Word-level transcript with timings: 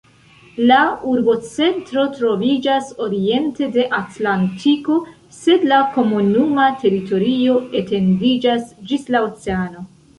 La 0.69 0.77
urbocentro 1.09 2.05
troviĝas 2.15 2.89
oriente 3.09 3.69
de 3.77 3.85
Atlantiko, 3.99 4.99
sed 5.43 5.71
la 5.75 5.85
komunuma 5.99 6.69
teritorio 6.85 7.63
etendiĝas 7.85 8.71
ĝis 8.93 9.11
la 9.17 9.27
oceano. 9.33 9.91